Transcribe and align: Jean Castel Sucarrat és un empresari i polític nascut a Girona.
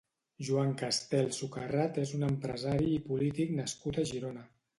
Jean 0.45 0.71
Castel 0.79 1.29
Sucarrat 1.39 1.99
és 2.05 2.15
un 2.21 2.25
empresari 2.29 2.89
i 2.95 3.03
polític 3.11 3.53
nascut 3.61 4.03
a 4.03 4.09
Girona. 4.15 4.49